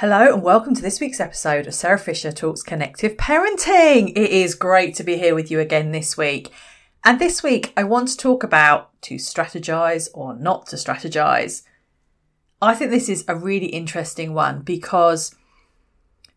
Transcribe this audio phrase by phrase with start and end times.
[0.00, 4.10] Hello and welcome to this week's episode of Sarah Fisher Talks Connective Parenting.
[4.10, 6.52] It is great to be here with you again this week.
[7.04, 11.64] And this week I want to talk about to strategize or not to strategize.
[12.62, 15.34] I think this is a really interesting one because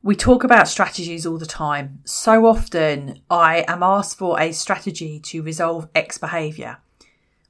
[0.01, 1.99] we talk about strategies all the time.
[2.03, 6.79] So often I am asked for a strategy to resolve X behavior.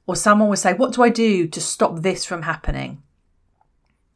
[0.06, 3.02] Or someone will say, What do I do to stop this from happening?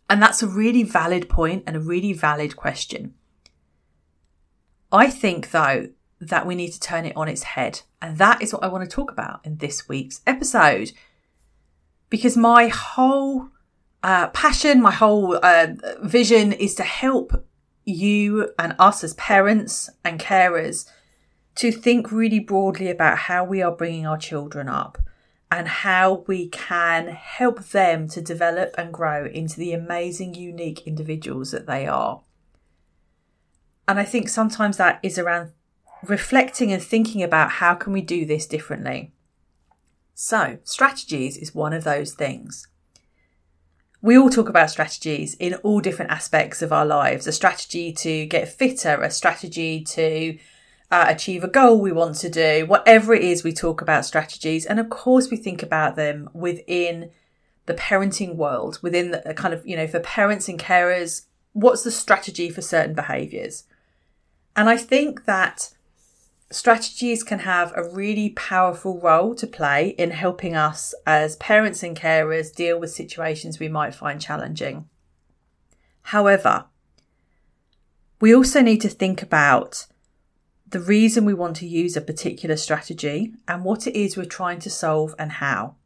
[0.08, 3.14] And that's a really valid point and a really valid question.
[4.92, 5.88] I think, though,
[6.20, 7.82] that we need to turn it on its head.
[8.00, 10.92] And that is what I want to talk about in this week's episode.
[12.08, 13.48] Because my whole
[14.02, 15.66] uh, passion, my whole uh,
[16.02, 17.44] vision is to help
[17.84, 20.88] you and us as parents and carers
[21.56, 24.98] to think really broadly about how we are bringing our children up
[25.50, 31.52] and how we can help them to develop and grow into the amazing, unique individuals
[31.52, 32.22] that they are.
[33.86, 35.52] And I think sometimes that is around
[36.02, 39.12] reflecting and thinking about how can we do this differently.
[40.14, 42.66] So, strategies is one of those things.
[44.02, 48.26] We all talk about strategies in all different aspects of our lives a strategy to
[48.26, 50.38] get fitter, a strategy to
[50.90, 54.66] uh, achieve a goal we want to do, whatever it is, we talk about strategies.
[54.66, 57.10] And of course, we think about them within
[57.66, 61.90] the parenting world, within the kind of, you know, for parents and carers, what's the
[61.90, 63.64] strategy for certain behaviors?
[64.54, 65.70] And I think that
[66.50, 71.96] strategies can have a really powerful role to play in helping us as parents and
[71.96, 74.88] carers deal with situations we might find challenging.
[76.02, 76.66] However,
[78.20, 79.86] we also need to think about
[80.68, 84.58] the reason we want to use a particular strategy and what it is we're trying
[84.60, 85.76] to solve and how.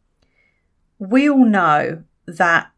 [0.99, 2.71] We all know that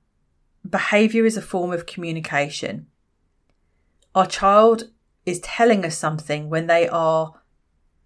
[0.68, 2.86] behaviour is a form of communication.
[4.14, 4.90] Our child
[5.24, 7.34] is telling us something when they are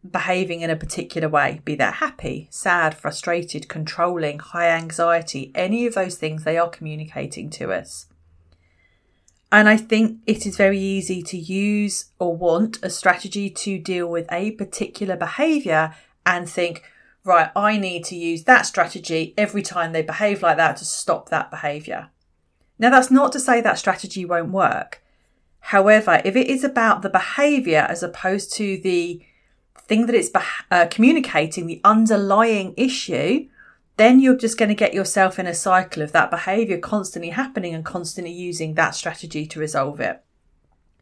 [0.08, 5.94] behaving in a particular way, be that happy, sad, frustrated, controlling, high anxiety, any of
[5.94, 8.06] those things they are communicating to us.
[9.56, 14.06] And I think it is very easy to use or want a strategy to deal
[14.06, 15.94] with a particular behavior
[16.26, 16.82] and think,
[17.24, 21.30] right, I need to use that strategy every time they behave like that to stop
[21.30, 22.10] that behavior.
[22.78, 25.02] Now, that's not to say that strategy won't work.
[25.60, 29.24] However, if it is about the behavior as opposed to the
[29.78, 30.28] thing that it's
[30.70, 33.48] uh, communicating, the underlying issue,
[33.96, 37.74] then you're just going to get yourself in a cycle of that behavior constantly happening
[37.74, 40.22] and constantly using that strategy to resolve it.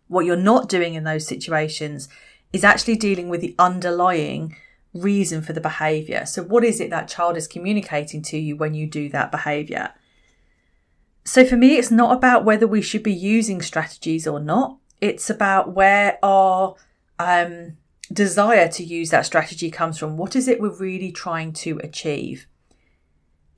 [0.06, 2.08] What you're not doing in those situations
[2.52, 4.56] is actually dealing with the underlying
[4.92, 6.24] reason for the behavior.
[6.24, 9.92] So, what is it that child is communicating to you when you do that behavior?
[11.24, 14.78] So, for me, it's not about whether we should be using strategies or not.
[15.00, 16.76] It's about where our
[17.18, 17.76] um,
[18.12, 20.16] desire to use that strategy comes from.
[20.16, 22.46] What is it we're really trying to achieve?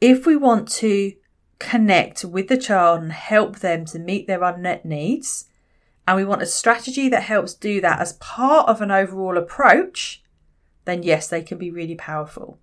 [0.06, 1.12] If we want to
[1.58, 5.46] connect with the child and help them to meet their unmet needs,
[6.06, 10.22] and we want a strategy that helps do that as part of an overall approach,
[10.84, 12.60] then yes, they can be really powerful.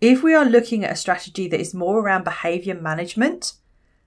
[0.00, 3.52] If we are looking at a strategy that is more around behavior management,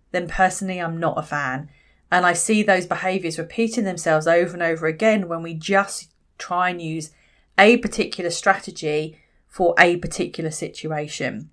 [0.09, 1.69] then personally, I'm not a fan.
[2.11, 6.71] And I see those behaviors repeating themselves over and over again when we just try
[6.71, 7.11] and use
[7.55, 11.51] a particular strategy for a particular situation.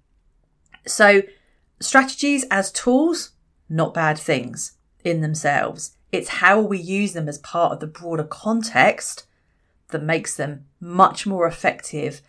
[0.87, 1.23] So,
[1.81, 3.31] strategies as tools,
[3.69, 4.73] not bad things
[5.05, 5.97] in themselves.
[6.13, 9.27] It's how we use them as part of the broader context
[9.89, 12.23] that makes them much more effective,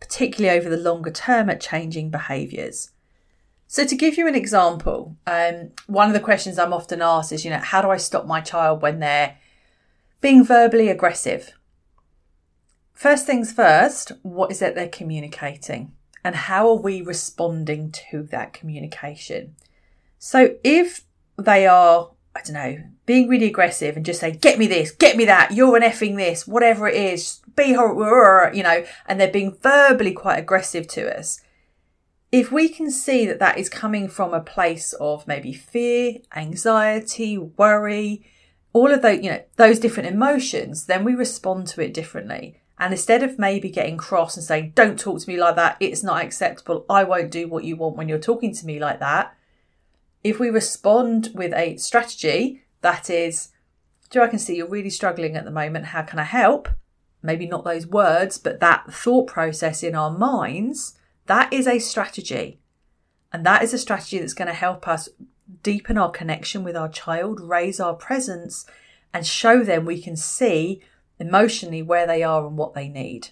[0.00, 2.90] particularly over the longer term at changing behaviours.
[3.66, 7.44] So, to give you an example, um, one of the questions I'm often asked is,
[7.44, 9.36] you know, how do I stop my child when they're
[10.22, 11.52] being verbally aggressive?
[12.94, 15.92] First things first, what is it they're communicating?
[16.24, 19.54] And how are we responding to that communication?
[20.18, 21.02] So if
[21.36, 25.16] they are, I don't know, being really aggressive and just say, get me this, get
[25.16, 29.30] me that, you're an effing this, whatever it is, be horrible, you know, and they're
[29.30, 31.40] being verbally quite aggressive to us.
[32.30, 37.38] If we can see that that is coming from a place of maybe fear, anxiety,
[37.38, 38.26] worry,
[38.74, 42.60] all of those, you know, those different emotions, then we respond to it differently.
[42.78, 46.02] And instead of maybe getting cross and saying, don't talk to me like that, it's
[46.02, 49.36] not acceptable, I won't do what you want when you're talking to me like that,
[50.22, 53.48] if we respond with a strategy that is,
[54.10, 56.68] do I can see you're really struggling at the moment, how can I help?
[57.22, 60.96] Maybe not those words, but that thought process in our minds,
[61.26, 62.60] that is a strategy.
[63.32, 65.08] And that is a strategy that's going to help us
[65.62, 68.66] deepen our connection with our child, raise our presence,
[69.12, 70.80] and show them we can see
[71.18, 73.28] emotionally where they are and what they need.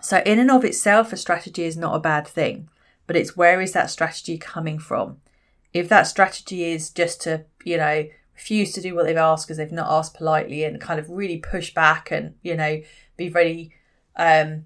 [0.00, 2.68] So, in and of itself, a strategy is not a bad thing,
[3.06, 5.18] but it's where is that strategy coming from?
[5.72, 9.56] If that strategy is just to, you know, refuse to do what they've asked because
[9.56, 12.82] they've not asked politely and kind of really push back and, you know,
[13.16, 13.72] be very
[14.16, 14.64] um,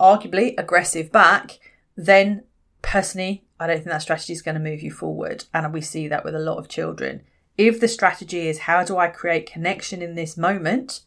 [0.00, 1.58] arguably aggressive back,
[1.96, 2.44] then
[2.80, 5.44] personally, I don't think that strategy is going to move you forward.
[5.54, 7.22] And we see that with a lot of children.
[7.56, 11.02] If the strategy is how do I create connection in this moment,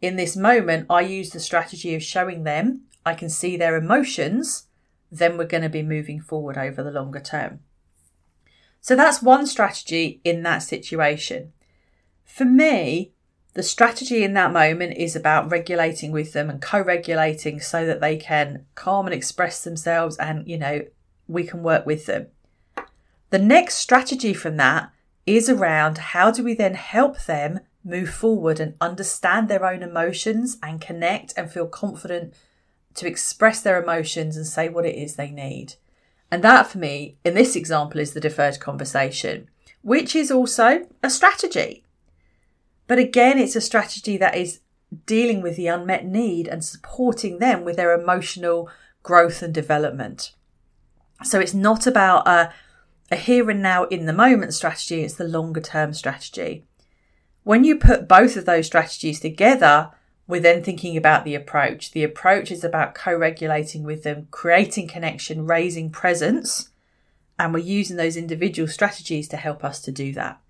[0.00, 4.66] in this moment, I use the strategy of showing them I can see their emotions,
[5.10, 7.60] then we're going to be moving forward over the longer term.
[8.80, 11.52] So that's one strategy in that situation.
[12.24, 13.12] For me,
[13.54, 18.16] the strategy in that moment is about regulating with them and co-regulating so that they
[18.16, 20.82] can calm and express themselves and you know
[21.26, 22.28] we can work with them
[23.30, 24.92] the next strategy from that
[25.26, 30.58] is around how do we then help them move forward and understand their own emotions
[30.62, 32.34] and connect and feel confident
[32.94, 35.74] to express their emotions and say what it is they need
[36.30, 39.48] and that for me in this example is the deferred conversation
[39.82, 41.84] which is also a strategy
[42.90, 44.62] but again, it's a strategy that is
[45.06, 48.68] dealing with the unmet need and supporting them with their emotional
[49.04, 50.32] growth and development.
[51.22, 52.52] So it's not about a,
[53.12, 56.64] a here and now in the moment strategy, it's the longer term strategy.
[57.42, 59.90] When you put both of those strategies together,
[60.26, 61.90] we're then thinking about the approach.
[61.90, 66.70] The approach is about co regulating with them, creating connection, raising presence,
[67.38, 70.40] and we're using those individual strategies to help us to do that.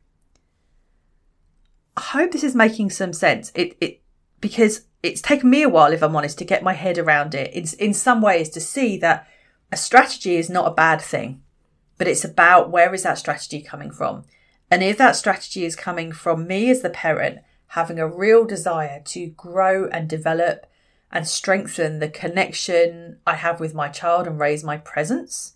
[1.97, 3.53] I hope this is making some sense.
[3.55, 4.03] It it
[4.41, 7.51] because it's taken me a while, if I'm honest, to get my head around it.
[7.55, 9.27] It's in some ways to see that
[9.73, 11.43] a strategy is not a bad thing,
[11.97, 14.25] but it's about where is that strategy coming from.
[14.71, 19.03] And if that strategy is coming from me as the parent, having a real desire
[19.07, 20.67] to grow and develop
[21.11, 25.55] and strengthen the connection I have with my child and raise my presence,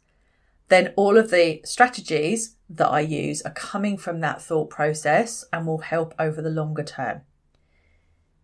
[0.69, 5.67] then all of the strategies that I use are coming from that thought process and
[5.67, 7.21] will help over the longer term.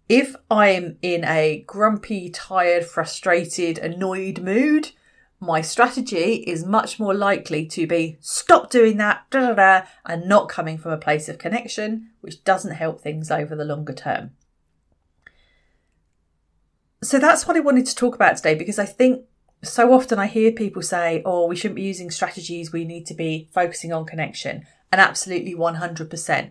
[0.08, 4.90] If I'm in a grumpy, tired, frustrated, annoyed mood,
[5.40, 10.28] my strategy is much more likely to be stop doing that da, da, da, and
[10.28, 14.32] not coming from a place of connection, which doesn't help things over the longer term.
[17.02, 19.25] So that's what I wanted to talk about today because I think
[19.62, 23.14] so often I hear people say, oh, we shouldn't be using strategies, we need to
[23.14, 24.66] be focusing on connection.
[24.92, 26.50] And absolutely 100%.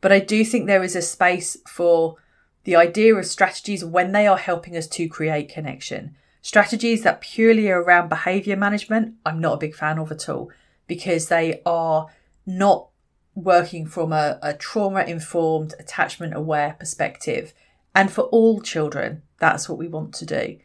[0.00, 2.16] But I do think there is a space for
[2.64, 6.16] the idea of strategies when they are helping us to create connection.
[6.46, 10.52] Strategies that purely are around behaviour management, I'm not a big fan of at all
[10.86, 12.06] because they are
[12.46, 12.86] not
[13.34, 17.52] working from a, a trauma informed, attachment aware perspective.
[17.96, 20.56] And for all children, that's what we want to do.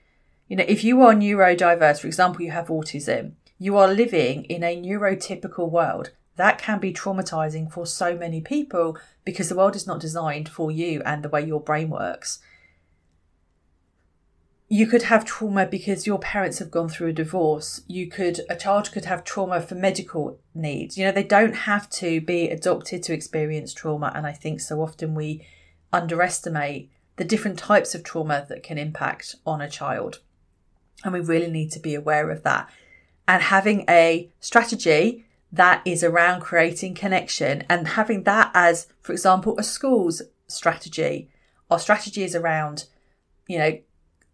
[0.48, 4.64] You know, if you are neurodiverse, for example, you have autism, you are living in
[4.64, 6.12] a neurotypical world.
[6.36, 10.70] That can be traumatizing for so many people because the world is not designed for
[10.70, 12.38] you and the way your brain works.
[14.74, 17.82] You could have trauma because your parents have gone through a divorce.
[17.88, 20.98] You could, a child could have trauma for medical needs.
[20.98, 24.14] You know, they don't have to be adopted to experience trauma.
[24.16, 25.46] And I think so often we
[25.92, 30.20] underestimate the different types of trauma that can impact on a child.
[31.04, 32.70] And we really need to be aware of that.
[33.28, 39.60] And having a strategy that is around creating connection and having that as, for example,
[39.60, 41.30] a school's strategy.
[41.70, 42.86] Our strategy is around,
[43.50, 43.78] you know,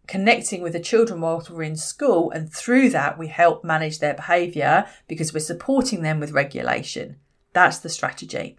[0.07, 2.31] connecting with the children whilst we're in school.
[2.31, 7.17] And through that, we help manage their behaviour because we're supporting them with regulation.
[7.53, 8.57] That's the strategy.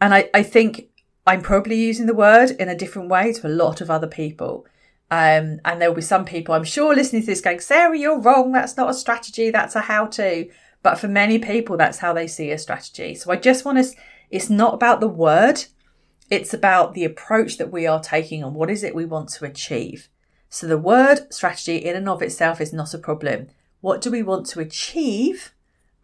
[0.00, 0.88] And I, I think
[1.26, 4.66] I'm probably using the word in a different way to a lot of other people.
[5.10, 8.20] Um, and there will be some people, I'm sure, listening to this going, Sarah, you're
[8.20, 8.52] wrong.
[8.52, 9.50] That's not a strategy.
[9.50, 10.48] That's a how to.
[10.82, 13.14] But for many people, that's how they see a strategy.
[13.14, 13.92] So I just want to,
[14.30, 15.64] it's not about the word.
[16.30, 19.44] It's about the approach that we are taking and what is it we want to
[19.44, 20.08] achieve.
[20.52, 23.46] So the word strategy in and of itself is not a problem.
[23.80, 25.54] What do we want to achieve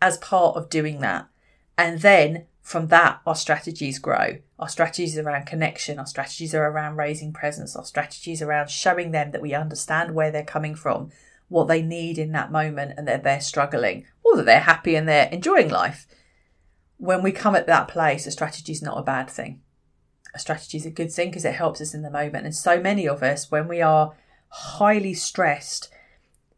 [0.00, 1.26] as part of doing that?
[1.76, 4.38] And then from that, our strategies grow.
[4.59, 9.33] Our strategies around connection, our strategies are around raising presence, our strategies around showing them
[9.33, 11.11] that we understand where they're coming from,
[11.49, 15.09] what they need in that moment, and that they're struggling, or that they're happy and
[15.09, 16.07] they're enjoying life.
[16.99, 19.61] When we come at that place, a strategy is not a bad thing.
[20.35, 22.47] A strategy is a good thing because it helps us in the moment.
[22.47, 24.15] And so many of us, when we are
[24.49, 25.91] highly stressed,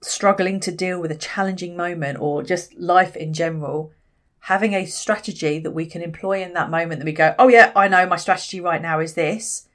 [0.00, 3.92] struggling to deal with a challenging moment or just life in general,
[4.40, 7.72] having a strategy that we can employ in that moment that we go, oh, yeah,
[7.74, 9.68] I know my strategy right now is this,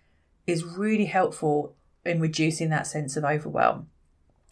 [0.48, 3.88] is really helpful in reducing that sense of overwhelm.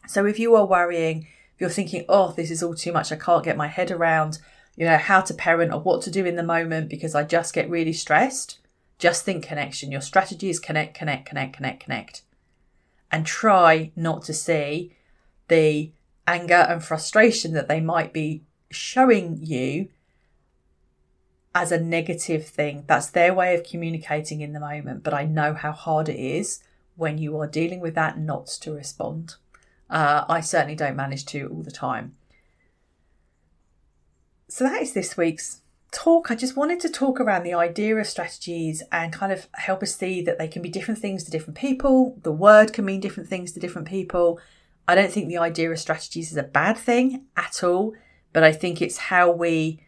[0.07, 3.15] So if you are worrying, if you're thinking, oh, this is all too much, I
[3.15, 4.39] can't get my head around,
[4.75, 7.53] you know, how to parent or what to do in the moment because I just
[7.53, 8.59] get really stressed,
[8.97, 9.91] just think connection.
[9.91, 12.21] Your strategy is connect, connect, connect, connect, connect.
[13.11, 14.95] And try not to see
[15.47, 15.91] the
[16.25, 19.89] anger and frustration that they might be showing you
[21.53, 22.85] as a negative thing.
[22.87, 25.03] That's their way of communicating in the moment.
[25.03, 26.63] But I know how hard it is
[26.95, 29.35] when you are dealing with that not to respond.
[29.89, 32.15] Uh, I certainly don't manage to all the time.
[34.47, 35.60] So that is this week's
[35.91, 36.31] talk.
[36.31, 39.95] I just wanted to talk around the idea of strategies and kind of help us
[39.95, 42.17] see that they can be different things to different people.
[42.23, 44.39] The word can mean different things to different people.
[44.87, 47.93] I don't think the idea of strategies is a bad thing at all,
[48.33, 49.85] but I think it's how we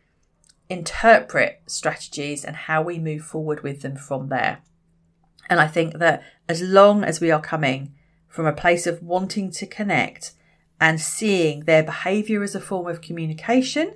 [0.69, 4.59] interpret strategies and how we move forward with them from there.
[5.49, 7.93] And I think that as long as we are coming
[8.27, 10.33] from a place of wanting to connect
[10.79, 13.93] and seeing their behaviour as a form of communication,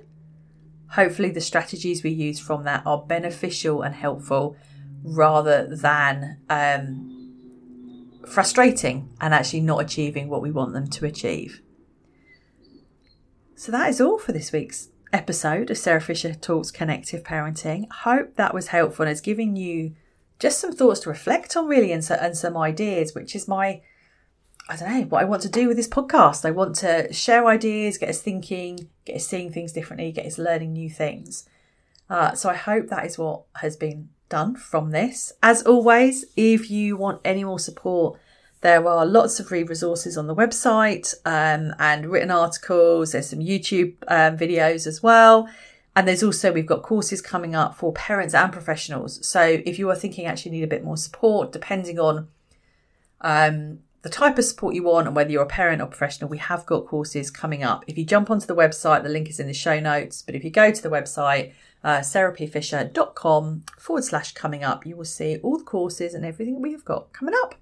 [0.98, 4.56] hopefully the strategies we use from that are beneficial and helpful
[5.04, 7.32] rather than um,
[8.26, 11.62] frustrating and actually not achieving what we want them to achieve.
[13.54, 17.86] So that is all for this week's episode of Sarah Fisher Talks Connective Parenting.
[17.92, 19.94] Hope that was helpful and has given you
[20.40, 23.82] just some thoughts to reflect on really and, so, and some ideas, which is my
[24.68, 26.44] I don't know what I want to do with this podcast.
[26.44, 30.36] I want to share ideas, get us thinking, get us seeing things differently, get us
[30.36, 31.48] learning new things.
[32.10, 35.32] Uh, so I hope that is what has been done from this.
[35.42, 38.20] As always, if you want any more support,
[38.60, 43.12] there are lots of free resources on the website um, and written articles.
[43.12, 45.48] There's some YouTube um, videos as well.
[45.96, 49.26] And there's also, we've got courses coming up for parents and professionals.
[49.26, 52.28] So if you are thinking actually need a bit more support, depending on
[53.20, 56.38] um, the type of support you want and whether you're a parent or professional, we
[56.38, 57.84] have got courses coming up.
[57.86, 60.22] If you jump onto the website, the link is in the show notes.
[60.22, 61.52] But if you go to the website,
[61.84, 66.72] uh, sarahpfisher.com forward slash coming up, you will see all the courses and everything we
[66.72, 67.54] have got coming up.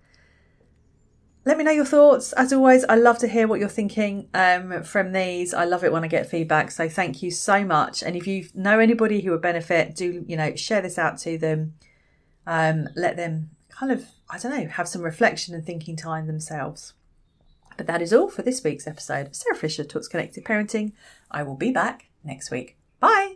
[1.44, 2.32] Let me know your thoughts.
[2.34, 5.52] As always, I love to hear what you're thinking um, from these.
[5.52, 6.70] I love it when I get feedback.
[6.70, 8.02] So thank you so much.
[8.02, 11.38] And if you know anybody who would benefit, do you know share this out to
[11.38, 11.74] them.
[12.46, 16.94] Um, let them kind of, I don't know, have some reflection and thinking time themselves.
[17.76, 19.36] But that is all for this week's episode.
[19.36, 20.92] Sarah Fisher Talks Connected Parenting.
[21.30, 22.76] I will be back next week.
[23.00, 23.35] Bye.